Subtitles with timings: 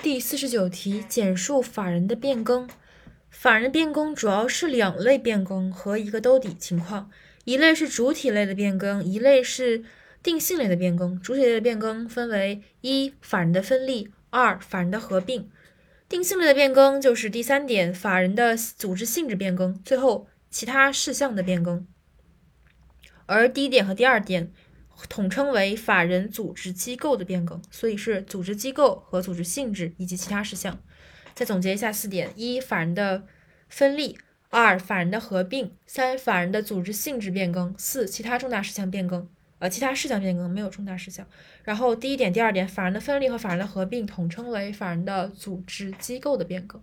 [0.00, 2.70] 第四十九题，简述法人的变更。
[3.30, 7.10] 法人的变更主要是两类变更和一个兜底情况，
[7.44, 9.82] 一类是主体类的变更，一类是
[10.22, 11.20] 定性类的变更。
[11.20, 15.50] 主体类的变更分为一法人的分立，二法人的合并。
[16.08, 21.84] 定性类的变更就是第三点，法人的组织性质变更，最后其他事项的变更。
[23.26, 24.52] 而第一点和第二点。
[25.08, 30.78] 统称为法人组织机构的变更，所以是组织机构和组织性质以及其他事项。
[31.34, 33.24] 再总结一下四点：一、法人的
[33.68, 34.16] 分立；
[34.50, 39.28] 二、法人的合并；三、法人的组织性质变更；四、其他重大事项变更。
[39.60, 41.26] 呃，其他事项变更没有重大事项。
[41.64, 46.80] 然后第一点、第二点，法人的分立和法人的合并统称为法人的组织机构的变更。